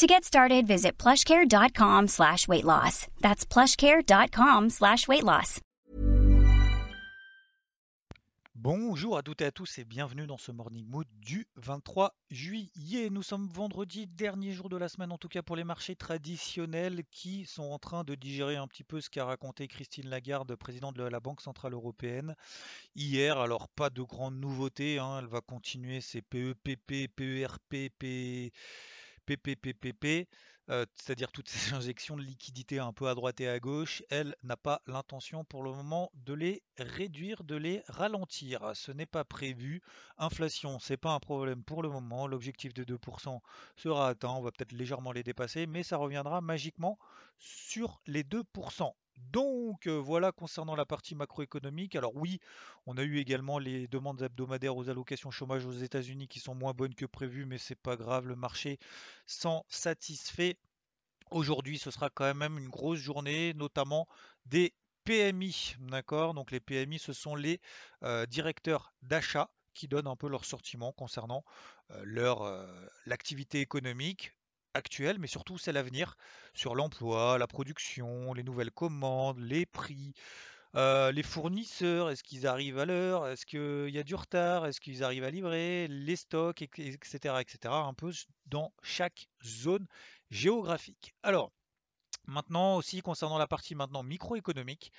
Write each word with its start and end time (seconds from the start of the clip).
To 0.00 0.06
get 0.06 0.24
started, 0.24 0.66
visit 0.66 0.96
plushcare.com 0.96 2.08
slash 2.08 2.48
weight 2.48 2.64
loss. 2.64 3.06
That's 3.20 3.44
plushcare.com 3.44 4.70
slash 4.70 5.06
weight 5.06 5.24
loss. 5.24 5.60
Bonjour 8.54 9.18
à 9.18 9.22
toutes 9.22 9.42
et 9.42 9.44
à 9.44 9.50
tous 9.50 9.78
et 9.78 9.84
bienvenue 9.84 10.26
dans 10.26 10.38
ce 10.38 10.52
Morning 10.52 10.86
Mood 10.86 11.06
du 11.18 11.46
23 11.56 12.14
juillet. 12.30 13.10
Nous 13.10 13.22
sommes 13.22 13.46
vendredi, 13.48 14.06
dernier 14.06 14.52
jour 14.52 14.70
de 14.70 14.78
la 14.78 14.88
semaine 14.88 15.12
en 15.12 15.18
tout 15.18 15.28
cas 15.28 15.42
pour 15.42 15.56
les 15.56 15.64
marchés 15.64 15.96
traditionnels 15.96 17.02
qui 17.10 17.44
sont 17.44 17.64
en 17.64 17.78
train 17.78 18.02
de 18.02 18.14
digérer 18.14 18.56
un 18.56 18.68
petit 18.68 18.84
peu 18.84 19.02
ce 19.02 19.10
qu'a 19.10 19.26
raconté 19.26 19.68
Christine 19.68 20.08
Lagarde, 20.08 20.56
présidente 20.56 20.96
de 20.96 21.02
la 21.02 21.20
Banque 21.20 21.42
Centrale 21.42 21.74
Européenne 21.74 22.34
hier. 22.94 23.38
Alors 23.38 23.68
pas 23.68 23.90
de 23.90 24.00
grandes 24.00 24.40
nouveautés, 24.40 24.98
hein. 24.98 25.18
elle 25.18 25.28
va 25.28 25.42
continuer 25.42 26.00
ses 26.00 26.22
PEPP, 26.22 27.08
PERP, 27.14 28.52
Euh, 30.70 30.86
c'est-à-dire 30.94 31.32
toutes 31.32 31.48
ces 31.48 31.72
injections 31.74 32.16
de 32.16 32.22
liquidités 32.22 32.78
un 32.78 32.92
peu 32.92 33.08
à 33.08 33.14
droite 33.14 33.40
et 33.40 33.48
à 33.48 33.58
gauche, 33.58 34.02
elle 34.08 34.36
n'a 34.44 34.56
pas 34.56 34.82
l'intention 34.86 35.44
pour 35.44 35.64
le 35.64 35.72
moment 35.72 36.12
de 36.14 36.32
les 36.32 36.62
réduire, 36.78 37.42
de 37.42 37.56
les 37.56 37.82
ralentir. 37.88 38.70
Ce 38.74 38.92
n'est 38.92 39.06
pas 39.06 39.24
prévu. 39.24 39.82
Inflation, 40.16 40.78
c'est 40.78 40.96
pas 40.96 41.12
un 41.12 41.18
problème 41.18 41.64
pour 41.64 41.82
le 41.82 41.88
moment. 41.88 42.28
L'objectif 42.28 42.72
de 42.72 42.84
2% 42.84 43.40
sera 43.76 44.08
atteint. 44.08 44.30
On 44.30 44.42
va 44.42 44.52
peut-être 44.52 44.72
légèrement 44.72 45.10
les 45.10 45.24
dépasser, 45.24 45.66
mais 45.66 45.82
ça 45.82 45.96
reviendra 45.96 46.40
magiquement 46.40 46.98
sur 47.38 48.00
les 48.06 48.22
2%. 48.22 48.94
Donc 49.30 49.86
voilà 49.86 50.32
concernant 50.32 50.74
la 50.74 50.86
partie 50.86 51.14
macroéconomique. 51.14 51.94
Alors 51.94 52.16
oui, 52.16 52.40
on 52.86 52.96
a 52.96 53.02
eu 53.02 53.18
également 53.18 53.58
les 53.58 53.86
demandes 53.86 54.22
hebdomadaires 54.22 54.76
aux 54.76 54.88
allocations 54.88 55.30
chômage 55.30 55.66
aux 55.66 55.72
États-Unis 55.72 56.26
qui 56.26 56.40
sont 56.40 56.54
moins 56.54 56.72
bonnes 56.72 56.94
que 56.94 57.06
prévu, 57.06 57.44
mais 57.46 57.58
c'est 57.58 57.78
pas 57.78 57.96
grave, 57.96 58.26
le 58.26 58.36
marché 58.36 58.78
s'en 59.26 59.64
satisfait. 59.68 60.56
Aujourd'hui, 61.30 61.78
ce 61.78 61.92
sera 61.92 62.10
quand 62.10 62.34
même 62.34 62.58
une 62.58 62.68
grosse 62.68 62.98
journée, 62.98 63.54
notamment 63.54 64.08
des 64.46 64.74
PMI. 65.04 65.76
D'accord? 65.78 66.34
Donc 66.34 66.50
les 66.50 66.60
PMI, 66.60 66.98
ce 66.98 67.12
sont 67.12 67.36
les 67.36 67.60
directeurs 68.28 68.92
d'achat 69.02 69.48
qui 69.74 69.86
donnent 69.86 70.08
un 70.08 70.16
peu 70.16 70.28
leur 70.28 70.44
sortiment 70.44 70.92
concernant 70.92 71.44
leur 72.02 72.66
l'activité 73.06 73.60
économique 73.60 74.32
actuelle, 74.74 75.18
mais 75.18 75.26
surtout 75.26 75.58
celle 75.58 75.76
à 75.76 75.82
venir, 75.82 76.16
sur 76.54 76.74
l'emploi, 76.74 77.38
la 77.38 77.46
production, 77.46 78.32
les 78.32 78.42
nouvelles 78.42 78.70
commandes, 78.70 79.38
les 79.38 79.66
prix, 79.66 80.14
euh, 80.76 81.10
les 81.12 81.22
fournisseurs, 81.22 82.10
est-ce 82.10 82.22
qu'ils 82.22 82.46
arrivent 82.46 82.78
à 82.78 82.84
l'heure, 82.84 83.26
est-ce 83.26 83.44
qu'il 83.44 83.94
y 83.94 83.98
a 83.98 84.04
du 84.04 84.14
retard, 84.14 84.66
est-ce 84.66 84.80
qu'ils 84.80 85.02
arrivent 85.02 85.24
à 85.24 85.30
livrer, 85.30 85.88
les 85.88 86.16
stocks, 86.16 86.62
etc., 86.62 87.34
etc., 87.40 87.58
un 87.74 87.94
peu 87.94 88.12
dans 88.46 88.72
chaque 88.82 89.28
zone 89.44 89.86
géographique. 90.30 91.14
Alors, 91.22 91.52
Maintenant 92.26 92.76
aussi 92.76 93.00
concernant 93.00 93.38
la 93.38 93.48
partie 93.48 93.74
maintenant 93.74 94.04
microéconomique, 94.04 94.92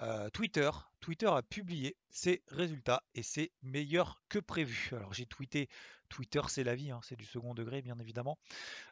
euh, 0.00 0.30
Twitter, 0.30 0.70
Twitter 1.00 1.26
a 1.26 1.42
publié 1.42 1.96
ses 2.08 2.42
résultats 2.48 3.02
et 3.14 3.22
c'est 3.22 3.50
meilleur 3.62 4.22
que 4.30 4.38
prévu. 4.38 4.90
Alors 4.92 5.12
j'ai 5.12 5.26
tweeté 5.26 5.68
Twitter 6.08 6.40
c'est 6.48 6.64
la 6.64 6.74
vie, 6.74 6.90
hein, 6.90 7.00
c'est 7.02 7.16
du 7.16 7.24
second 7.24 7.54
degré 7.54 7.82
bien 7.82 7.98
évidemment. 7.98 8.38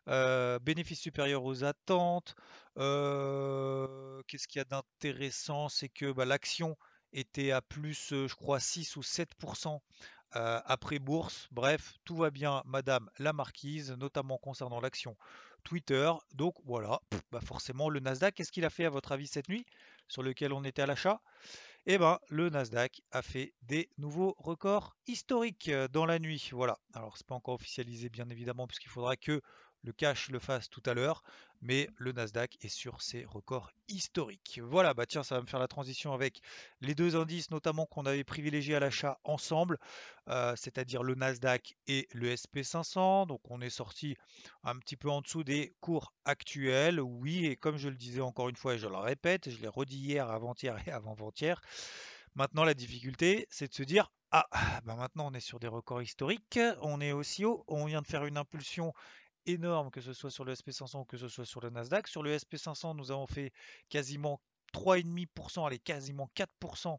Euh, 0.09 0.59
bénéfice 0.59 1.01
supérieur 1.01 1.45
aux 1.45 1.65
attentes. 1.65 2.35
Euh, 2.79 4.23
qu'est-ce 4.27 4.49
qu'il 4.49 4.59
y 4.59 4.63
a 4.63 4.65
d'intéressant? 4.65 5.69
C'est 5.69 5.89
que 5.89 6.13
bah, 6.13 6.25
l'action 6.25 6.77
était 7.13 7.51
à 7.51 7.63
plus, 7.63 8.09
je 8.11 8.35
crois, 8.35 8.61
6 8.61 8.97
ou 8.97 9.01
7% 9.03 9.81
après 10.33 10.99
bourse. 10.99 11.49
Bref, 11.51 11.95
tout 12.05 12.17
va 12.17 12.31
bien, 12.31 12.63
Madame 12.67 13.09
la 13.19 13.33
Marquise, 13.33 13.93
notamment 13.93 14.37
concernant 14.37 14.81
l'action 14.81 15.17
Twitter. 15.67 16.13
Donc 16.35 16.55
voilà, 16.65 17.01
bah 17.33 17.41
forcément 17.45 17.91
le 17.91 18.01
Nasdaq, 18.01 18.35
qu'est-ce 18.35 18.53
qu'il 18.53 18.65
a 18.65 18.71
fait 18.71 18.85
à 18.85 18.91
votre 18.91 19.13
avis 19.13 19.27
cette 19.27 19.49
nuit 19.49 19.67
sur 20.09 20.23
lequel 20.23 20.53
on 20.53 20.63
était 20.63 20.83
à 20.83 20.87
l'achat? 20.87 21.21
Eh 21.89 21.99
ben 21.99 22.19
le 22.29 22.49
Nasdaq 22.51 23.01
a 23.13 23.23
fait 23.23 23.55
des 23.63 23.89
nouveaux 23.97 24.35
records 24.39 24.97
historiques 25.07 25.71
dans 25.93 26.05
la 26.05 26.19
nuit. 26.19 26.49
Voilà. 26.51 26.81
Alors 26.93 27.17
c'est 27.17 27.27
pas 27.27 27.37
encore 27.37 27.55
officialisé 27.55 28.09
bien 28.09 28.29
évidemment 28.29 28.67
puisqu'il 28.67 28.89
faudra 28.89 29.17
que 29.17 29.41
le 29.87 29.93
cash 29.93 30.29
le 30.31 30.41
fasse 30.41 30.69
tout 30.69 30.83
à 30.85 30.95
l'heure, 30.95 31.23
mais 31.63 31.89
le 31.97 32.11
Nasdaq 32.11 32.59
est 32.61 32.69
sur 32.69 33.01
ses 33.01 33.25
records 33.25 33.71
historiques. 33.89 34.61
Voilà, 34.63 34.95
bah 34.95 35.07
tiens, 35.07 35.23
ça 35.23 35.37
va 35.37 35.41
me 35.43 35.47
faire 35.47 35.61
la 35.61 35.69
transition 35.69 36.13
avec 36.13 36.41
les 36.81 36.97
deux 36.97 37.15
indices, 37.15 37.51
notamment 37.53 37.87
qu'on 37.87 38.05
avait 38.05 38.25
privilégiés 38.25 38.75
à 38.75 38.81
l'achat 38.81 39.19
ensemble, 39.23 39.79
euh, 40.29 40.55
c'est-à-dire 40.57 41.05
le 41.05 41.15
Nasdaq 41.15 41.77
et 41.87 42.09
le 42.13 42.35
SP500. 42.35 43.29
Donc 43.29 43.41
on 43.49 43.61
est 43.61 43.71
sorti 43.71 44.17
un 44.65 44.77
petit 44.77 44.97
peu 44.97 45.09
en 45.09 45.21
dessous 45.21 45.45
des 45.45 45.73
cours 45.81 46.13
actuels. 46.25 47.01
Oui, 47.01 47.47
et 47.47 47.57
comme 47.57 47.77
je 47.77 47.89
le 47.89 47.97
disais 47.97 48.21
encore 48.21 48.49
une 48.49 48.57
fois 48.57 48.75
et 48.75 48.79
je 48.79 48.89
le 48.89 48.97
répète, 48.97 49.51
je 49.51 49.59
l'ai 49.61 49.69
redit 49.69 49.99
hier, 49.99 50.29
avant-hier 50.29 50.77
et 50.87 50.91
avant-avant-hier. 50.91 51.61
Maintenant, 52.35 52.65
la 52.65 52.75
difficulté, 52.75 53.47
c'est 53.51 53.69
de 53.69 53.75
se 53.75 53.85
dire 53.85 54.11
ah, 54.33 54.47
bah 54.85 54.97
maintenant 54.97 55.29
on 55.29 55.35
est 55.35 55.41
sur 55.41 55.61
des 55.61 55.69
records 55.69 56.03
historiques, 56.03 56.59
on 56.83 57.01
est 57.01 57.13
aussi 57.13 57.45
haut, 57.45 57.65
on 57.69 57.87
vient 57.87 58.03
de 58.03 58.07
faire 58.07 58.25
une 58.25 58.37
impulsion 58.37 58.93
énorme, 59.47 59.91
que 59.91 60.01
ce 60.01 60.13
soit 60.13 60.31
sur 60.31 60.45
le 60.45 60.55
SP500 60.55 61.01
ou 61.01 61.05
que 61.05 61.17
ce 61.17 61.29
soit 61.29 61.47
sur 61.47 61.61
le 61.61 61.71
Nasdaq. 61.71 62.09
Sur 62.09 62.23
le 62.23 62.37
SP500, 62.37 62.97
nous 62.97 63.11
avons 63.11 63.27
fait 63.27 63.53
quasiment 63.89 64.41
3,5%, 64.73 65.67
allez, 65.67 65.79
quasiment 65.79 66.31
4% 66.35 66.99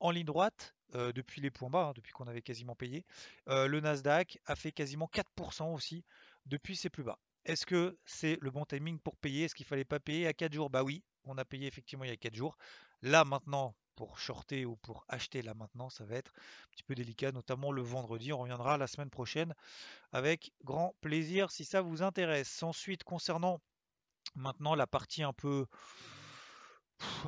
en 0.00 0.10
ligne 0.10 0.24
droite 0.24 0.74
euh, 0.94 1.12
depuis 1.12 1.40
les 1.40 1.50
points 1.50 1.70
bas, 1.70 1.86
hein, 1.86 1.92
depuis 1.94 2.12
qu'on 2.12 2.26
avait 2.26 2.42
quasiment 2.42 2.74
payé. 2.74 3.04
Euh, 3.48 3.66
le 3.66 3.80
Nasdaq 3.80 4.38
a 4.46 4.56
fait 4.56 4.72
quasiment 4.72 5.08
4% 5.12 5.72
aussi 5.72 6.04
depuis 6.46 6.76
ses 6.76 6.90
plus 6.90 7.04
bas. 7.04 7.18
Est-ce 7.44 7.66
que 7.66 7.98
c'est 8.04 8.38
le 8.40 8.50
bon 8.50 8.64
timing 8.64 8.98
pour 8.98 9.16
payer? 9.16 9.44
Est-ce 9.44 9.54
qu'il 9.54 9.66
fallait 9.66 9.84
pas 9.84 10.00
payer 10.00 10.26
à 10.26 10.32
4 10.32 10.52
jours? 10.52 10.70
Bah 10.70 10.82
oui, 10.82 11.02
on 11.24 11.36
a 11.38 11.44
payé 11.44 11.66
effectivement 11.66 12.04
il 12.04 12.10
y 12.10 12.12
a 12.12 12.16
4 12.16 12.34
jours. 12.34 12.56
Là 13.02 13.24
maintenant, 13.24 13.74
pour 13.96 14.18
shorter 14.18 14.64
ou 14.64 14.76
pour 14.76 15.04
acheter 15.08 15.42
là 15.42 15.54
maintenant, 15.54 15.90
ça 15.90 16.04
va 16.04 16.16
être 16.16 16.32
un 16.36 16.70
petit 16.72 16.82
peu 16.82 16.94
délicat, 16.94 17.32
notamment 17.32 17.72
le 17.72 17.82
vendredi. 17.82 18.32
On 18.32 18.38
reviendra 18.38 18.78
la 18.78 18.86
semaine 18.86 19.10
prochaine 19.10 19.54
avec 20.12 20.52
grand 20.64 20.94
plaisir 21.00 21.50
si 21.50 21.64
ça 21.64 21.80
vous 21.80 22.02
intéresse. 22.02 22.62
Ensuite, 22.62 23.04
concernant 23.04 23.60
maintenant 24.34 24.74
la 24.74 24.86
partie 24.86 25.22
un 25.22 25.32
peu 25.32 25.66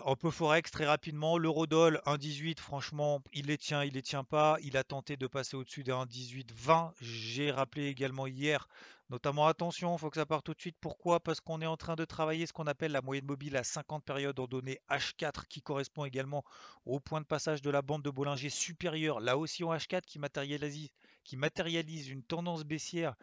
un 0.05 0.15
peu 0.15 0.31
forex 0.31 0.71
très 0.71 0.87
rapidement, 0.87 1.39
l'eurodoll 1.39 2.01
1,18 2.07 2.59
franchement 2.59 3.23
il 3.33 3.47
les 3.47 3.59
tient, 3.59 3.83
il 3.85 3.95
les 3.95 4.03
tient 4.03 4.25
pas, 4.25 4.57
il 4.63 4.77
a 4.77 4.85
tenté 4.85 5.17
de 5.17 5.27
passer 5.27 5.57
au-dessus 5.57 5.83
des 5.85 5.93
1,18,20, 5.93 6.93
j'ai 7.01 7.51
rappelé 7.51 7.87
également 7.87 8.27
hier. 8.27 8.69
Notamment, 9.09 9.47
attention, 9.47 9.95
il 9.95 10.01
faut 10.01 10.11
que 10.11 10.19
ça 10.19 10.27
parte 10.27 10.45
tout 10.45 10.55
de 10.55 10.61
suite. 10.61 10.77
Pourquoi? 10.81 11.21
Parce 11.21 11.41
qu'on 11.41 11.63
est 11.63 11.67
en 11.67 11.77
train 11.77 11.95
de 11.95 12.05
travailler 12.05 12.45
ce 12.45 12.53
qu'on 12.53 12.67
appelle 12.67 12.91
la 12.91 13.03
moyenne 13.03 13.25
mobile 13.25 13.57
à 13.57 13.63
50 13.63 14.05
périodes 14.05 14.41
en 14.41 14.49
données 14.49 14.81
H4 14.91 15.47
qui 15.49 15.63
correspond 15.63 16.05
également 16.05 16.43
au 16.87 16.99
point 16.99 17.21
de 17.21 17.27
passage 17.27 17.63
de 17.63 17.71
la 17.71 17.83
bande 17.83 18.03
de 18.03 18.11
Bollinger 18.11 18.51
supérieure, 18.51 19.21
là 19.21 19.39
aussi 19.39 19.63
en 19.63 19.73
H4 19.73 20.03
qui 20.03 20.19
matérialise, 20.19 20.89
qui 21.23 21.37
matérialise 21.37 22.09
une 22.09 22.25
tendance 22.25 22.65
baissière 22.65 23.15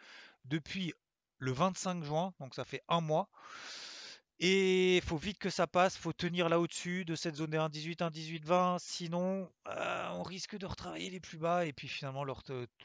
depuis 0.45 0.93
le 1.39 1.51
25 1.51 2.05
juin, 2.05 2.33
donc 2.39 2.55
ça 2.55 2.63
fait 2.63 2.83
un 2.87 3.01
mois. 3.01 3.29
Et 4.39 4.97
il 4.97 5.01
faut 5.01 5.17
vite 5.17 5.37
que 5.37 5.49
ça 5.49 5.67
passe, 5.67 5.95
faut 5.95 6.11
tenir 6.11 6.49
là 6.49 6.59
au-dessus 6.59 7.05
de 7.05 7.15
cette 7.15 7.35
zone 7.35 7.51
des 7.51 7.57
1,18, 7.57 7.97
1,18, 7.99 8.43
20. 8.43 8.77
Sinon, 8.79 9.49
euh, 9.67 10.07
on 10.11 10.23
risque 10.23 10.57
de 10.57 10.65
retravailler 10.65 11.09
les 11.09 11.19
plus 11.19 11.37
bas 11.37 11.65
et 11.65 11.71
puis 11.71 11.87
finalement 11.87 12.23
le, 12.23 12.33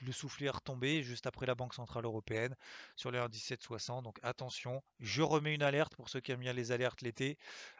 le 0.02 0.12
soufflet 0.12 0.46
est 0.46 0.50
retombé 0.50 1.02
juste 1.02 1.26
après 1.26 1.46
la 1.46 1.54
Banque 1.54 1.74
Centrale 1.74 2.04
Européenne 2.04 2.54
sur 2.96 3.10
les 3.10 3.18
1,1760. 3.18 4.02
Donc 4.02 4.18
attention, 4.22 4.82
je 5.00 5.22
remets 5.22 5.54
une 5.54 5.62
alerte 5.62 5.96
pour 5.96 6.10
ceux 6.10 6.20
qui 6.20 6.32
aiment 6.32 6.40
bien 6.40 6.52
les 6.52 6.70
alertes 6.70 7.02
l'été. 7.02 7.38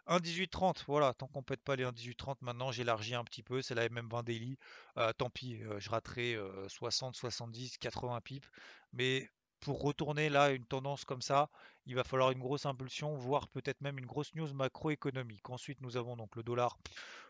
1,1830, 0.08 0.84
voilà, 0.86 1.12
tant 1.14 1.28
qu'on 1.28 1.42
pète 1.42 1.62
pas 1.62 1.76
les 1.76 1.84
1,1830, 1.84 2.36
maintenant 2.40 2.72
j'élargis 2.72 3.14
un 3.14 3.24
petit 3.24 3.42
peu, 3.42 3.62
c'est 3.62 3.74
la 3.74 3.88
MM20 3.88 4.24
Daily. 4.24 4.58
Euh, 4.96 5.12
tant 5.12 5.30
pis, 5.30 5.62
euh, 5.62 5.78
je 5.78 5.90
raterai 5.90 6.36
60, 6.68 7.14
70, 7.14 7.78
80 7.78 8.20
pips. 8.22 8.48
Mais 8.92 9.28
pour 9.60 9.82
retourner 9.82 10.28
là 10.28 10.50
une 10.50 10.64
tendance 10.64 11.04
comme 11.04 11.22
ça, 11.22 11.50
il 11.86 11.94
va 11.94 12.04
falloir 12.04 12.30
une 12.30 12.38
grosse 12.38 12.66
impulsion, 12.66 13.14
voire 13.16 13.48
peut-être 13.48 13.80
même 13.80 13.98
une 13.98 14.06
grosse 14.06 14.34
news 14.34 14.52
macroéconomique. 14.52 15.48
Ensuite, 15.48 15.80
nous 15.80 15.96
avons 15.96 16.16
donc 16.16 16.36
le 16.36 16.42
dollar 16.42 16.76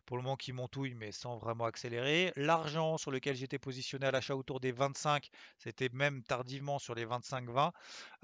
pour 0.05 0.17
le 0.17 0.23
moment 0.23 0.37
qui 0.37 0.53
montouille, 0.53 0.95
mais 0.95 1.13
sans 1.13 1.37
vraiment 1.37 1.67
accélérer. 1.67 2.33
L'argent 2.35 2.97
sur 2.97 3.11
lequel 3.11 3.37
j'étais 3.37 3.59
positionné 3.59 4.07
à 4.07 4.11
l'achat 4.11 4.35
autour 4.35 4.59
des 4.59 4.73
25, 4.73 5.29
c'était 5.59 5.91
même 5.93 6.23
tardivement 6.23 6.79
sur 6.79 6.95
les 6.95 7.05
25-20. 7.05 7.73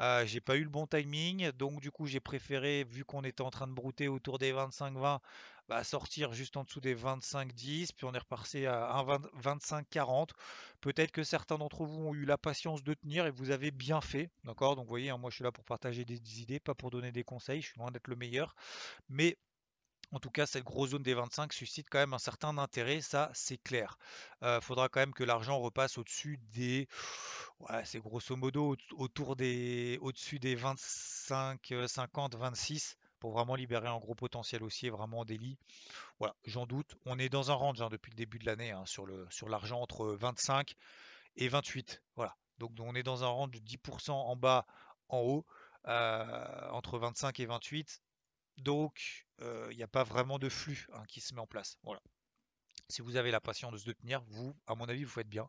Euh, 0.01 0.25
j'ai 0.25 0.41
pas 0.41 0.57
eu 0.57 0.65
le 0.65 0.71
bon 0.71 0.87
timing, 0.87 1.51
donc 1.53 1.81
du 1.81 1.91
coup 1.91 2.07
j'ai 2.07 2.21
préféré, 2.21 2.85
vu 2.85 3.05
qu'on 3.05 3.23
était 3.23 3.43
en 3.43 3.51
train 3.51 3.67
de 3.67 3.75
brouter 3.75 4.09
autour 4.09 4.39
des 4.39 4.53
25-20, 4.53 5.19
bah, 5.69 5.83
sortir 5.85 6.33
juste 6.33 6.57
en 6.57 6.65
dessous 6.65 6.81
des 6.81 6.95
25-10, 6.95 7.93
puis 7.97 8.05
on 8.05 8.13
est 8.13 8.19
repassé 8.19 8.67
à 8.67 9.05
25-40. 9.43 10.31
Peut-être 10.81 11.13
que 11.13 11.23
certains 11.23 11.59
d'entre 11.59 11.85
vous 11.85 12.01
ont 12.01 12.15
eu 12.15 12.25
la 12.25 12.39
patience 12.39 12.83
de 12.85 12.95
tenir 12.95 13.27
et 13.27 13.31
vous 13.31 13.51
avez 13.51 13.71
bien 13.71 14.01
fait, 14.01 14.31
d'accord? 14.45 14.77
Donc 14.77 14.85
vous 14.85 14.91
voyez, 14.91 15.11
hein, 15.11 15.19
moi 15.19 15.31
je 15.31 15.37
suis 15.37 15.45
là 15.45 15.53
pour 15.53 15.65
partager 15.65 16.05
des 16.05 16.43
idées, 16.43 16.61
pas 16.61 16.75
pour 16.75 16.91
donner 16.91 17.13
des 17.13 17.25
conseils, 17.25 17.63
je 17.63 17.69
suis 17.69 17.79
loin 17.79 17.91
d'être 17.91 18.09
le 18.09 18.17
meilleur, 18.17 18.55
mais 19.09 19.39
en 20.13 20.21
tout 20.21 20.31
cas, 20.31 20.47
cette 20.47 20.65
grosse 20.65 20.91
zone 20.91 21.03
des 21.03 21.15
25 21.15 21.53
suscite 21.53 21.89
quand 21.91 21.99
même 21.99 22.15
un 22.15 22.19
certain 22.19 22.57
intérêt, 22.59 23.01
ça 23.01 23.31
c'est 23.35 23.59
clair. 23.59 23.99
Il 24.43 24.47
euh, 24.47 24.61
faudra 24.61 24.89
quand 24.89 25.01
même 25.01 25.15
que 25.15 25.25
l'argent 25.25 25.59
repasse 25.59 25.99
au-dessus 25.99 26.39
des, 26.53 26.89
ouais, 27.61 27.85
c'est 27.85 27.99
grosso 27.99 28.37
modo 28.37 28.77
autour 28.93 29.35
des, 29.35 29.99
au-dessus 30.03 30.39
des 30.39 30.55
25, 30.55 31.75
50, 31.87 32.37
26 32.37 32.97
pour 33.25 33.33
vraiment 33.33 33.55
libérer 33.55 33.89
un 33.89 33.97
gros 33.97 34.15
potentiel 34.15 34.63
haussier, 34.63 34.91
vraiment 34.91 35.21
en 35.21 35.25
délit. 35.25 35.57
Voilà, 36.19 36.37
j'en 36.45 36.67
doute. 36.67 36.95
On 37.07 37.19
est 37.19 37.31
dans 37.31 37.51
un 37.51 37.55
range 37.55 37.81
hein, 37.81 37.89
depuis 37.91 38.11
le 38.11 38.17
début 38.17 38.39
de 38.39 38.45
l'année 38.45 38.71
hein, 38.71 38.85
sur 38.85 39.49
l'argent 39.49 39.81
entre 39.81 40.09
25 40.09 40.75
et 41.37 41.49
28. 41.49 42.03
Voilà. 42.17 42.37
Donc 42.59 42.73
on 42.79 42.95
est 42.95 43.03
dans 43.03 43.25
un 43.25 43.29
range 43.29 43.53
de 43.53 43.61
10% 43.61 44.11
en 44.11 44.37
bas, 44.37 44.67
en 45.09 45.21
haut, 45.21 45.47
euh, 45.87 46.69
entre 46.73 46.99
25 46.99 47.41
et 47.41 47.47
28. 47.47 48.03
Donc 48.59 49.27
il 49.41 49.75
n'y 49.75 49.83
a 49.83 49.89
pas 49.89 50.05
vraiment 50.05 50.39
de 50.39 50.51
flux 50.51 50.87
hein, 50.93 51.05
qui 51.09 51.23
se 51.23 51.35
met 51.35 51.41
en 51.41 51.47
place. 51.47 51.79
Voilà. 51.83 52.03
Si 52.89 53.01
vous 53.01 53.17
avez 53.17 53.31
la 53.31 53.41
patience 53.41 53.85
de 53.85 53.93
tenir, 53.93 54.23
vous, 54.29 54.55
à 54.67 54.75
mon 54.75 54.89
avis, 54.89 55.05
vous 55.05 55.11
faites 55.11 55.29
bien. 55.29 55.49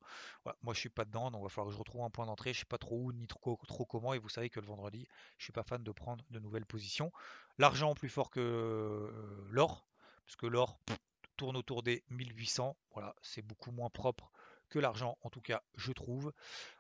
Moi, 0.64 0.74
je 0.74 0.80
suis 0.80 0.90
pas 0.90 1.04
dedans, 1.04 1.32
donc 1.32 1.42
il 1.42 1.44
va 1.44 1.50
falloir 1.50 1.68
que 1.68 1.74
je 1.74 1.80
retrouve 1.80 2.04
un 2.04 2.10
point 2.10 2.26
d'entrée. 2.26 2.54
Je 2.54 2.60
sais 2.60 2.66
pas 2.66 2.78
trop 2.78 2.98
où 2.98 3.12
ni 3.12 3.28
trop, 3.28 3.58
comment. 3.58 4.14
Et 4.14 4.20
vous 4.20 4.30
savez 4.30 4.50
que 4.50 4.60
le 4.60 4.66
vendredi, 4.66 5.08
je 5.38 5.44
suis 5.44 5.54
pas 5.54 5.64
fan 5.64 5.84
de 5.84 5.92
prendre 5.92 6.24
de 6.30 6.40
nouvelles 6.40 6.66
positions. 6.66 7.12
L'argent 7.58 7.94
plus 7.94 8.10
fort 8.10 8.30
que 8.30 8.40
euh, 8.40 9.48
l'or, 9.50 9.88
parce 10.26 10.38
que 10.38 10.46
l'or 10.46 10.80
tourne 11.36 11.58
autour 11.58 11.84
des 11.84 12.04
1800. 12.10 12.78
Voilà, 12.94 13.14
c'est 13.22 13.42
beaucoup 13.42 13.72
moins 13.72 13.90
propre 13.90 14.32
que 14.70 14.80
l'argent, 14.80 15.18
en 15.22 15.30
tout 15.30 15.42
cas, 15.42 15.62
je 15.76 15.92
trouve. 15.92 16.34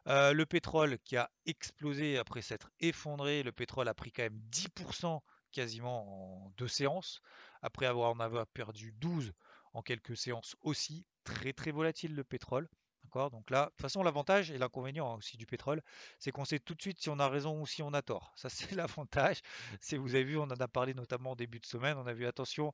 Euh, 0.07 0.33
le 0.33 0.45
pétrole 0.45 0.97
qui 0.99 1.17
a 1.17 1.29
explosé 1.45 2.17
après 2.17 2.41
s'être 2.41 2.71
effondré. 2.79 3.43
Le 3.43 3.51
pétrole 3.51 3.87
a 3.87 3.93
pris 3.93 4.11
quand 4.11 4.23
même 4.23 4.41
10% 4.51 5.21
quasiment 5.51 6.45
en 6.45 6.49
deux 6.57 6.67
séances, 6.67 7.21
après 7.61 7.85
avoir 7.85 8.11
en 8.11 8.19
avoir 8.19 8.45
perdu 8.47 8.91
12 8.99 9.33
en 9.75 9.81
quelques 9.81 10.17
séances 10.17 10.55
aussi. 10.61 11.05
Très 11.23 11.53
très 11.53 11.71
volatile 11.71 12.15
le 12.15 12.23
pétrole. 12.23 12.67
Donc 13.15 13.49
là, 13.49 13.65
de 13.65 13.69
toute 13.69 13.81
façon, 13.81 14.03
l'avantage 14.03 14.51
et 14.51 14.57
l'inconvénient 14.57 15.09
hein, 15.09 15.15
aussi 15.15 15.37
du 15.37 15.45
pétrole, 15.45 15.81
c'est 16.19 16.31
qu'on 16.31 16.43
sait 16.43 16.59
tout 16.59 16.75
de 16.75 16.81
suite 16.81 16.99
si 16.99 17.09
on 17.09 17.17
a 17.19 17.29
raison 17.29 17.61
ou 17.61 17.65
si 17.65 17.81
on 17.81 17.93
a 17.93 18.01
tort. 18.01 18.33
Ça, 18.35 18.49
c'est 18.49 18.71
l'avantage. 18.73 19.41
Si 19.79 19.95
vous 19.95 20.15
avez 20.15 20.25
vu, 20.25 20.37
on 20.37 20.43
en 20.43 20.49
a 20.49 20.67
parlé 20.67 20.93
notamment 20.93 21.31
au 21.31 21.35
début 21.35 21.59
de 21.59 21.65
semaine, 21.65 21.97
on 21.97 22.07
a 22.07 22.13
vu 22.13 22.25
attention 22.25 22.73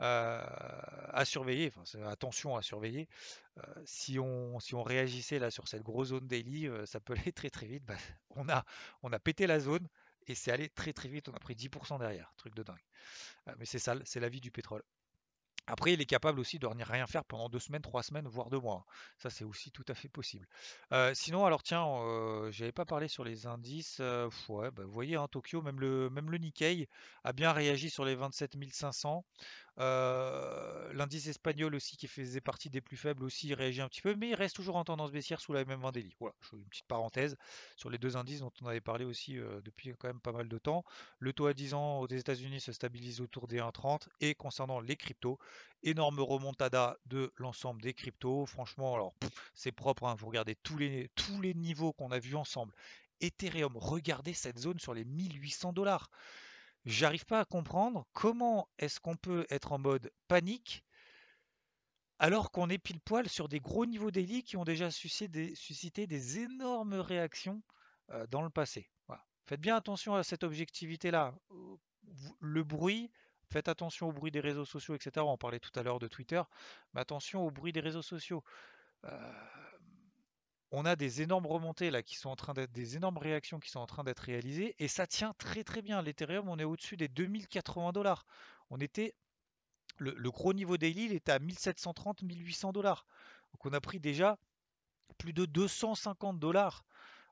euh, 0.00 0.42
à 1.10 1.24
surveiller, 1.26 1.72
enfin, 1.76 2.02
attention 2.06 2.56
à 2.56 2.62
surveiller. 2.62 3.06
Euh, 3.58 3.62
si, 3.84 4.18
on, 4.18 4.58
si 4.60 4.74
on 4.74 4.82
réagissait 4.82 5.38
là 5.38 5.50
sur 5.50 5.68
cette 5.68 5.82
grosse 5.82 6.08
zone 6.08 6.26
daily, 6.26 6.68
euh, 6.68 6.86
ça 6.86 6.98
peut 7.00 7.14
aller 7.26 7.32
très 7.32 7.50
très 7.50 7.66
vite. 7.66 7.84
Bah, 7.84 7.96
on, 8.30 8.48
a, 8.48 8.64
on 9.02 9.12
a 9.12 9.18
pété 9.18 9.46
la 9.46 9.60
zone, 9.60 9.86
et 10.26 10.34
c'est 10.34 10.52
allé 10.52 10.70
très 10.70 10.94
très 10.94 11.10
vite, 11.10 11.28
on 11.28 11.34
a 11.34 11.40
pris 11.40 11.54
10% 11.54 11.98
derrière, 11.98 12.32
truc 12.38 12.54
de 12.54 12.62
dingue. 12.62 12.84
Mais 13.58 13.66
c'est 13.66 13.78
ça, 13.78 13.94
c'est 14.04 14.20
la 14.20 14.30
vie 14.30 14.40
du 14.40 14.50
pétrole. 14.50 14.82
Après, 15.66 15.92
il 15.92 16.00
est 16.00 16.06
capable 16.06 16.40
aussi 16.40 16.58
de 16.58 16.66
rien 16.66 17.06
faire 17.06 17.24
pendant 17.24 17.48
deux 17.48 17.58
semaines, 17.60 17.82
trois 17.82 18.02
semaines, 18.02 18.26
voire 18.28 18.50
deux 18.50 18.58
mois. 18.58 18.84
Ça, 19.18 19.30
c'est 19.30 19.44
aussi 19.44 19.70
tout 19.70 19.84
à 19.88 19.94
fait 19.94 20.08
possible. 20.08 20.46
Euh, 20.92 21.14
sinon, 21.14 21.44
alors 21.46 21.62
tiens, 21.62 21.86
euh, 21.86 22.50
j'avais 22.50 22.72
pas 22.72 22.84
parlé 22.84 23.08
sur 23.08 23.24
les 23.24 23.46
indices. 23.46 24.00
ouais, 24.48 24.70
bah, 24.72 24.84
vous 24.84 24.92
voyez, 24.92 25.16
hein, 25.16 25.28
Tokyo, 25.28 25.62
même 25.62 25.80
le, 25.80 26.10
même 26.10 26.30
le 26.30 26.38
Nikkei 26.38 26.88
a 27.24 27.32
bien 27.32 27.52
réagi 27.52 27.90
sur 27.90 28.04
les 28.04 28.14
27 28.16 28.56
500. 28.72 29.24
Euh, 29.78 30.92
l'indice 30.92 31.26
espagnol 31.28 31.74
aussi, 31.74 31.96
qui 31.96 32.06
faisait 32.06 32.40
partie 32.40 32.68
des 32.68 32.80
plus 32.80 32.96
faibles, 32.96 33.24
aussi 33.24 33.54
réagit 33.54 33.80
un 33.80 33.88
petit 33.88 34.02
peu, 34.02 34.14
mais 34.14 34.30
il 34.30 34.34
reste 34.34 34.54
toujours 34.54 34.76
en 34.76 34.84
tendance 34.84 35.10
baissière 35.12 35.40
sous 35.40 35.52
la 35.52 35.64
même 35.64 35.80
20 35.80 35.92
daily. 35.92 36.14
Voilà, 36.20 36.34
une 36.52 36.64
petite 36.64 36.86
parenthèse 36.86 37.36
sur 37.76 37.88
les 37.88 37.98
deux 37.98 38.16
indices 38.16 38.40
dont 38.40 38.52
on 38.60 38.66
avait 38.66 38.80
parlé 38.80 39.04
aussi 39.04 39.38
euh, 39.38 39.60
depuis 39.62 39.94
quand 39.98 40.08
même 40.08 40.20
pas 40.20 40.32
mal 40.32 40.48
de 40.48 40.58
temps. 40.58 40.84
Le 41.18 41.32
taux 41.32 41.46
à 41.46 41.54
10 41.54 41.74
ans 41.74 42.00
aux 42.00 42.06
États-Unis 42.06 42.60
se 42.60 42.72
stabilise 42.72 43.20
autour 43.20 43.48
des 43.48 43.58
1,30 43.58 44.08
et 44.20 44.34
concernant 44.34 44.80
les 44.80 44.96
cryptos, 44.96 45.38
énorme 45.82 46.20
remontada 46.20 46.98
de 47.06 47.32
l'ensemble 47.36 47.80
des 47.80 47.94
cryptos. 47.94 48.46
Franchement, 48.46 48.94
alors 48.94 49.14
c'est 49.54 49.72
propre, 49.72 50.04
hein, 50.04 50.14
vous 50.18 50.26
regardez 50.26 50.54
tous 50.56 50.76
les, 50.76 51.10
tous 51.14 51.40
les 51.40 51.54
niveaux 51.54 51.92
qu'on 51.94 52.10
a 52.10 52.18
vus 52.18 52.36
ensemble. 52.36 52.74
Ethereum, 53.22 53.76
regardez 53.76 54.34
cette 54.34 54.58
zone 54.58 54.80
sur 54.80 54.92
les 54.92 55.04
1800 55.04 55.72
dollars. 55.72 56.10
J'arrive 56.84 57.24
pas 57.26 57.40
à 57.40 57.44
comprendre 57.44 58.06
comment 58.12 58.68
est-ce 58.78 58.98
qu'on 59.00 59.16
peut 59.16 59.46
être 59.50 59.72
en 59.72 59.78
mode 59.78 60.10
panique 60.28 60.84
alors 62.18 62.52
qu'on 62.52 62.68
est 62.68 62.78
pile 62.78 63.00
poil 63.00 63.28
sur 63.28 63.48
des 63.48 63.58
gros 63.58 63.84
niveaux 63.84 64.12
d'élite 64.12 64.46
qui 64.46 64.56
ont 64.56 64.64
déjà 64.64 64.92
suscité 64.92 66.06
des, 66.06 66.38
énormes 66.38 66.94
réactions 66.94 67.62
euh, 68.10 68.26
dans 68.28 68.42
le 68.42 68.50
passé. 68.50 68.88
Faites 69.46 69.60
bien 69.60 69.74
attention 69.74 70.14
à 70.14 70.22
cette 70.22 70.44
objectivité-là. 70.44 71.34
Le 72.40 72.62
bruit, 72.62 73.10
faites 73.50 73.68
attention 73.68 74.08
au 74.08 74.12
bruit 74.12 74.30
des 74.30 74.40
réseaux 74.40 74.64
sociaux, 74.64 74.94
etc. 74.94 75.26
On 75.28 75.36
parlait 75.36 75.58
tout 75.58 75.72
à 75.74 75.82
l'heure 75.82 75.98
de 75.98 76.06
Twitter, 76.06 76.40
mais 76.94 77.00
attention 77.00 77.44
au 77.44 77.50
bruit 77.50 77.72
des 77.72 77.80
réseaux 77.80 78.02
sociaux. 78.02 78.44
Euh, 79.04 79.32
on 80.72 80.86
a 80.86 80.96
des 80.96 81.20
énormes 81.22 81.46
remontées 81.46 81.90
là 81.90 82.02
qui 82.02 82.16
sont 82.16 82.30
en 82.30 82.36
train 82.36 82.54
des 82.54 82.96
énormes 82.96 83.18
réactions 83.18 83.60
qui 83.60 83.70
sont 83.70 83.80
en 83.80 83.86
train 83.86 84.04
d'être 84.04 84.20
réalisées 84.20 84.74
et 84.78 84.88
ça 84.88 85.06
tient 85.06 85.34
très 85.38 85.64
très 85.64 85.82
bien. 85.82 86.02
L'Ethereum, 86.02 86.48
on 86.48 86.58
est 86.58 86.64
au-dessus 86.64 86.96
des 86.96 87.08
2080 87.08 87.92
dollars. 87.92 88.24
On 88.70 88.78
était 88.78 89.14
le, 89.98 90.30
gros 90.30 90.54
niveau 90.54 90.78
daily, 90.78 91.04
il 91.04 91.12
était 91.12 91.30
à 91.32 91.38
1730, 91.38 92.22
1800 92.22 92.72
dollars. 92.72 93.06
Donc 93.52 93.66
on 93.66 93.72
a 93.72 93.80
pris 93.80 94.00
déjà 94.00 94.38
plus 95.18 95.34
de 95.34 95.44
250 95.44 96.38
dollars 96.38 96.84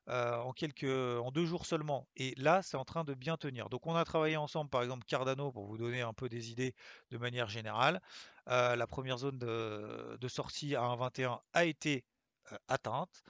euh, 0.08 0.36
en 0.36 0.52
quelques 0.52 0.84
deux 1.32 1.46
jours 1.46 1.66
seulement. 1.66 2.06
Et 2.16 2.34
là, 2.36 2.62
c'est 2.62 2.76
en 2.76 2.84
train 2.84 3.04
de 3.04 3.14
bien 3.14 3.38
tenir. 3.38 3.70
Donc 3.70 3.86
on 3.86 3.94
a 3.94 4.04
travaillé 4.04 4.36
ensemble, 4.36 4.70
par 4.70 4.82
exemple 4.82 5.04
Cardano, 5.06 5.50
pour 5.50 5.66
vous 5.66 5.78
donner 5.78 6.02
un 6.02 6.12
peu 6.12 6.28
des 6.28 6.50
idées 6.50 6.74
de 7.10 7.16
manière 7.16 7.48
générale. 7.48 8.02
Euh, 8.48 8.76
la 8.76 8.86
première 8.86 9.18
zone 9.18 9.38
de, 9.38 10.28
sortie 10.28 10.76
à 10.76 10.82
1,21 10.82 11.40
a 11.54 11.64
été 11.64 12.04
atteinte. 12.68 13.22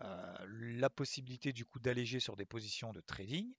Euh, 0.00 0.46
la 0.78 0.90
possibilité 0.90 1.52
du 1.52 1.64
coup 1.64 1.80
d'alléger 1.80 2.20
sur 2.20 2.36
des 2.36 2.46
positions 2.46 2.92
de 2.92 3.00
trading, 3.00 3.52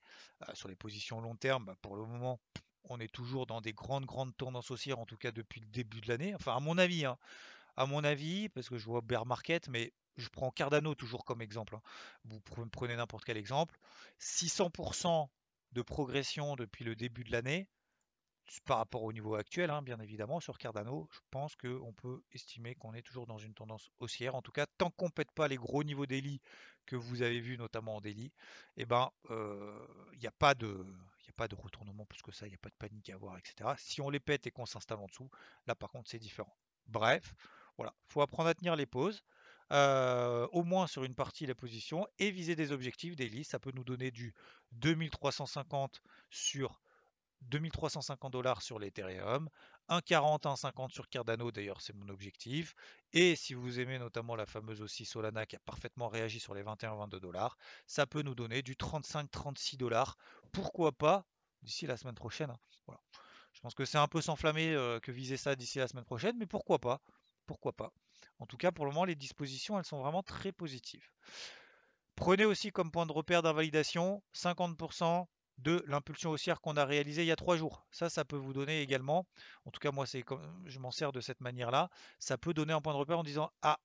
euh, 0.48 0.54
sur 0.54 0.70
les 0.70 0.76
positions 0.76 1.20
long 1.20 1.36
terme, 1.36 1.66
bah, 1.66 1.76
pour 1.82 1.96
le 1.96 2.06
moment, 2.06 2.40
on 2.86 3.00
est 3.00 3.12
toujours 3.12 3.46
dans 3.46 3.62
des 3.62 3.74
grandes 3.74 4.06
grandes 4.06 4.36
tendances 4.38 4.72
haussières, 4.72 5.00
en 5.00 5.06
tout 5.06 5.18
cas 5.18 5.32
depuis 5.32 5.60
le 5.62 5.68
début 5.68 6.02
de 6.02 6.08
l'année. 6.08 6.34
Enfin, 6.36 6.56
à 6.56 6.60
mon 6.60 6.78
avis, 6.78 7.06
hein. 7.06 7.18
à 7.76 7.86
mon 7.86 8.04
avis, 8.04 8.50
parce 8.50 8.70
que 8.70 8.78
je 8.78 8.86
vois 8.86 9.02
bear 9.02 9.26
market, 9.26 9.68
mais 9.68 9.94
je 10.18 10.30
prends 10.30 10.52
Cardano 10.52 10.96
toujours 10.96 11.26
comme 11.26 11.42
exemple. 11.42 11.76
Hein. 11.76 11.82
Vous 12.26 12.40
prenez 12.40 12.96
n'importe 12.96 13.26
quel 13.26 13.38
exemple. 13.38 13.78
600% 14.20 15.28
de 15.74 15.82
progression 15.82 16.56
depuis 16.56 16.84
le 16.84 16.96
début 16.96 17.24
de 17.24 17.32
l'année 17.32 17.68
par 18.66 18.78
rapport 18.78 19.04
au 19.04 19.14
niveau 19.14 19.36
actuel, 19.36 19.70
hein, 19.70 19.82
bien 19.82 20.00
évidemment, 20.00 20.40
sur 20.40 20.58
Cardano, 20.58 21.08
je 21.12 21.20
pense 21.32 21.56
qu'on 21.56 21.94
peut 21.94 22.22
estimer 22.32 22.76
qu'on 22.76 22.94
est 22.94 23.02
toujours 23.02 23.28
dans 23.28 23.38
une 23.38 23.54
tendance 23.54 23.92
haussière. 24.00 24.36
En 24.36 24.42
tout 24.42 24.52
cas, 24.52 24.66
tant 24.78 24.90
qu'on 24.90 25.06
ne 25.06 25.12
pète 25.12 25.32
pas 25.32 25.48
les 25.48 25.58
gros 25.58 25.84
niveaux 25.84 26.06
d'Eli 26.06 26.42
que 26.86 26.96
vous 26.96 27.22
avez 27.22 27.40
vus, 27.40 27.58
notamment 27.58 27.98
en 27.98 28.02
daily, 28.02 28.32
eh 28.78 28.86
ben, 28.86 29.12
euh, 29.30 29.88
il 30.14 30.20
n'y 30.20 30.28
a 30.28 30.32
pas 30.32 30.56
de... 30.56 30.86
a 31.28 31.32
pas 31.34 31.48
de 31.48 31.56
retournement 31.56 32.06
plus 32.06 32.22
que 32.22 32.32
ça, 32.32 32.48
il 32.48 32.50
n'y 32.50 32.56
a 32.56 32.60
pas 32.60 32.70
de 32.70 32.76
panique 32.76 33.10
à 33.10 33.16
avoir, 33.16 33.38
etc. 33.38 33.70
Si 33.78 34.02
on 34.02 34.10
les 34.10 34.20
pète 34.20 34.48
et 34.48 34.52
qu'on 34.52 34.66
s'installe 34.66 35.00
en 35.00 35.06
dessous, 35.06 35.30
là 35.68 35.76
par 35.76 35.90
contre 35.92 36.10
c'est 36.10 36.20
différent. 36.20 36.56
Bref, 36.88 37.36
voilà, 37.78 37.94
faut 38.08 38.22
apprendre 38.22 38.50
à 38.50 38.56
tenir 38.56 38.76
les 38.76 38.88
pauses. 38.88 39.24
Euh, 39.72 40.48
au 40.52 40.64
moins 40.64 40.88
sur 40.88 41.04
une 41.04 41.14
partie 41.14 41.44
de 41.44 41.50
la 41.50 41.56
position 41.56 42.08
et 42.18 42.32
viser 42.32 42.56
des 42.56 42.72
objectifs 42.72 43.16
daily. 43.16 43.44
Ça 43.44 43.60
peut 43.60 43.72
nous 43.76 43.84
donner 43.84 44.10
du 44.10 44.34
2350 44.72 46.02
sur 46.32 46.82
2350 47.42 48.32
dollars 48.32 48.62
sur 48.62 48.80
l'Ethereum, 48.80 49.50
1,40, 49.90 50.42
1,50 50.44 50.92
sur 50.92 51.10
Cardano, 51.10 51.52
d'ailleurs 51.52 51.82
c'est 51.82 51.96
mon 51.96 52.10
objectif. 52.10 52.76
Et 53.14 53.36
si 53.36 53.54
vous 53.54 53.80
aimez 53.80 53.98
notamment 53.98 54.36
la 54.36 54.46
fameuse 54.46 54.82
aussi 54.82 55.06
Solana 55.06 55.46
qui 55.46 55.56
a 55.56 55.60
parfaitement 55.60 56.10
réagi 56.10 56.40
sur 56.40 56.54
les 56.54 56.64
21-22 56.64 57.20
dollars, 57.20 57.58
ça 57.88 58.06
peut 58.06 58.22
nous 58.22 58.36
donner 58.36 58.62
du 58.62 58.76
35-36 58.76 59.78
dollars. 59.78 60.18
Pourquoi 60.52 60.92
pas 60.92 61.26
d'ici 61.62 61.88
la 61.88 61.98
semaine 61.98 62.16
prochaine. 62.16 62.52
Hein. 62.52 62.98
Je 63.54 63.62
pense 63.62 63.76
que 63.76 63.86
c'est 63.86 63.98
un 63.98 64.08
peu 64.08 64.22
s'enflammer 64.22 64.74
euh, 64.74 65.00
que 65.00 65.12
viser 65.12 65.38
ça 65.38 65.56
d'ici 65.56 65.80
la 65.80 65.88
semaine 65.88 66.06
prochaine, 66.06 66.38
mais 66.38 66.46
pourquoi 66.46 66.80
pas 66.80 67.02
Pourquoi 67.46 67.74
pas 67.74 67.92
En 68.40 68.46
tout 68.46 68.58
cas, 68.58 68.72
pour 68.72 68.86
le 68.86 68.92
moment, 68.92 69.06
les 69.06 69.16
dispositions, 69.16 69.78
elles 69.78 69.86
sont 69.86 70.00
vraiment 70.00 70.24
très 70.24 70.52
positives. 70.52 71.10
Prenez 72.16 72.46
aussi 72.46 72.72
comme 72.72 72.92
point 72.92 73.06
de 73.06 73.12
repère 73.12 73.42
d'invalidation 73.42 74.22
50% 74.34 75.26
de 75.60 75.84
l'impulsion 75.88 76.32
haussière 76.32 76.62
qu'on 76.62 76.78
a 76.78 76.86
réalisée 76.86 77.24
il 77.24 77.28
y 77.28 77.32
a 77.32 77.36
trois 77.36 77.58
jours. 77.58 77.86
Ça, 77.92 78.10
ça 78.10 78.26
peut 78.26 78.38
vous 78.38 78.54
donner 78.54 78.82
également, 78.82 79.28
en 79.66 79.72
tout 79.72 79.80
cas 79.80 79.92
moi 79.92 80.06
c'est 80.06 80.24
je 80.66 80.80
m'en 80.80 80.92
sers 80.92 81.12
de 81.12 81.22
cette 81.22 81.42
manière-là, 81.42 81.90
ça 82.20 82.38
peut 82.38 82.54
donner 82.54 82.74
un 82.74 82.82
point 82.82 82.94
de 82.94 83.00
repère 83.00 83.20
en 83.20 83.24
disant 83.24 83.52
ah 83.62 83.80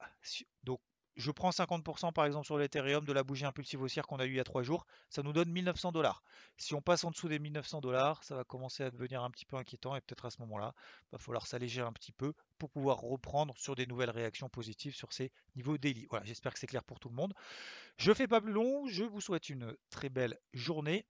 donc 0.63 0.81
je 1.17 1.31
prends 1.31 1.51
50% 1.51 2.13
par 2.13 2.27
exemple 2.27 2.47
sur 2.47 2.59
l'Ethereum 2.59 3.05
de 3.05 3.13
la 3.13 3.23
bougie 3.23 3.45
impulsive 3.45 3.81
haussière 3.81 4.07
qu'on 4.07 4.17
a 4.17 4.27
eu 4.27 4.31
il 4.31 4.37
y 4.37 4.41
a 4.41 4.45
trois 4.45 4.63
jours, 4.63 4.87
ça 5.11 5.23
nous 5.23 5.33
donne 5.33 5.51
1900 5.51 5.93
dollars. 5.93 6.23
Si 6.57 6.75
on 6.75 6.83
passe 6.83 7.05
en 7.05 7.11
dessous 7.11 7.29
des 7.29 7.39
1900 7.39 7.81
dollars, 7.81 8.23
ça 8.25 8.35
va 8.35 8.45
commencer 8.45 8.83
à 8.83 8.91
devenir 8.91 9.23
un 9.23 9.31
petit 9.31 9.47
peu 9.47 9.57
inquiétant 9.57 9.95
et 9.95 10.01
peut-être 10.01 10.27
à 10.27 10.31
ce 10.31 10.41
moment-là, 10.41 10.75
il 10.77 11.13
va 11.13 11.19
falloir 11.19 11.47
s'alléger 11.47 11.81
un 11.83 11.93
petit 11.93 12.13
peu 12.13 12.33
pour 12.59 12.71
pouvoir 12.71 12.99
reprendre 12.99 13.57
sur 13.59 13.75
des 13.75 13.87
nouvelles 13.87 14.11
réactions 14.11 14.49
positives 14.49 14.95
sur 14.95 15.13
ces 15.13 15.31
niveaux 15.55 15.79
daily. 15.79 16.07
Voilà, 16.11 16.25
j'espère 16.25 16.53
que 16.53 16.59
c'est 16.59 16.67
clair 16.67 16.85
pour 16.85 16.99
tout 16.99 17.09
le 17.09 17.15
monde. 17.15 17.35
Je 17.97 18.11
ne 18.11 18.15
fais 18.15 18.27
pas 18.27 18.41
plus 18.41 18.53
long, 18.53 18.87
je 18.89 19.05
vous 19.05 19.21
souhaite 19.21 19.49
une 19.49 19.77
très 19.91 20.09
belle 20.09 20.39
journée. 20.53 21.07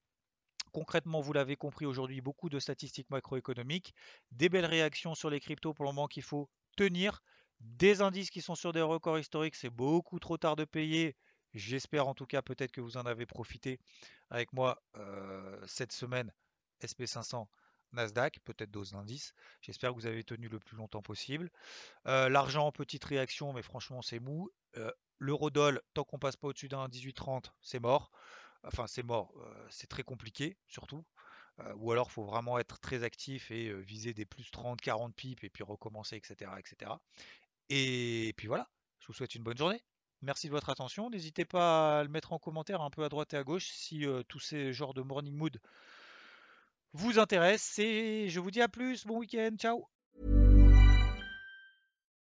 Concrètement, 0.75 1.21
vous 1.21 1.31
l'avez 1.31 1.55
compris 1.55 1.85
aujourd'hui, 1.85 2.19
beaucoup 2.19 2.49
de 2.49 2.59
statistiques 2.59 3.09
macroéconomiques, 3.09 3.93
des 4.31 4.49
belles 4.49 4.65
réactions 4.65 5.15
sur 5.15 5.29
les 5.29 5.39
cryptos 5.39 5.73
pour 5.73 5.85
le 5.85 5.91
moment 5.91 6.09
qu'il 6.09 6.21
faut 6.21 6.49
tenir. 6.75 7.23
Des 7.61 8.01
indices 8.01 8.29
qui 8.29 8.41
sont 8.41 8.55
sur 8.55 8.73
des 8.73 8.81
records 8.81 9.17
historiques, 9.17 9.55
c'est 9.55 9.69
beaucoup 9.69 10.19
trop 10.19 10.37
tard 10.37 10.57
de 10.57 10.65
payer. 10.65 11.15
J'espère 11.53 12.09
en 12.09 12.13
tout 12.13 12.25
cas 12.25 12.41
peut-être 12.41 12.73
que 12.73 12.81
vous 12.81 12.97
en 12.97 13.05
avez 13.05 13.25
profité 13.25 13.79
avec 14.29 14.51
moi 14.51 14.83
euh, 14.97 15.57
cette 15.65 15.93
semaine 15.93 16.33
SP500 16.81 17.47
Nasdaq, 17.93 18.39
peut-être 18.43 18.69
d'autres 18.69 18.95
indices. 18.95 19.33
J'espère 19.61 19.91
que 19.91 19.95
vous 19.95 20.07
avez 20.07 20.25
tenu 20.25 20.49
le 20.49 20.59
plus 20.59 20.75
longtemps 20.75 21.01
possible. 21.01 21.51
Euh, 22.05 22.27
l'argent 22.27 22.67
en 22.67 22.73
petite 22.73 23.05
réaction, 23.05 23.53
mais 23.53 23.61
franchement 23.61 24.01
c'est 24.01 24.19
mou. 24.19 24.51
Euh, 24.75 24.91
L'eurodoll, 25.19 25.81
tant 25.93 26.03
qu'on 26.03 26.19
passe 26.19 26.35
pas 26.35 26.49
au-dessus 26.49 26.67
d'un 26.67 26.89
18,30, 26.89 27.45
c'est 27.61 27.79
mort. 27.79 28.11
Enfin 28.65 28.87
c'est 28.87 29.03
mort, 29.03 29.33
c'est 29.69 29.87
très 29.87 30.03
compliqué 30.03 30.57
surtout. 30.67 31.05
ou 31.77 31.91
alors 31.91 32.07
il 32.09 32.13
faut 32.13 32.23
vraiment 32.25 32.59
être 32.59 32.79
très 32.79 33.03
actif 33.03 33.51
et 33.51 33.73
viser 33.81 34.13
des 34.13 34.25
plus 34.25 34.49
30, 34.51 34.81
40 34.81 35.15
pipes 35.15 35.43
et 35.43 35.49
puis 35.49 35.63
recommencer, 35.63 36.15
etc. 36.17 36.51
etc. 36.57 36.91
Et 37.69 38.33
puis 38.37 38.47
voilà, 38.47 38.69
je 38.99 39.07
vous 39.07 39.13
souhaite 39.13 39.35
une 39.35 39.43
bonne 39.43 39.57
journée. 39.57 39.81
Merci 40.21 40.47
de 40.47 40.51
votre 40.51 40.69
attention. 40.69 41.09
N'hésitez 41.09 41.45
pas 41.45 41.99
à 41.99 42.03
le 42.03 42.09
mettre 42.09 42.33
en 42.33 42.39
commentaire 42.39 42.81
un 42.81 42.89
peu 42.89 43.03
à 43.03 43.09
droite 43.09 43.33
et 43.33 43.37
à 43.37 43.43
gauche 43.43 43.67
si 43.67 44.05
tous 44.27 44.39
ces 44.39 44.73
genres 44.73 44.93
de 44.93 45.01
morning 45.01 45.35
mood 45.35 45.59
vous 46.93 47.19
intéressent. 47.19 47.79
Et 47.79 48.29
je 48.29 48.39
vous 48.39 48.51
dis 48.51 48.61
à 48.61 48.67
plus. 48.67 49.05
Bon 49.05 49.19
week-end. 49.19 49.51
Ciao. 49.57 49.94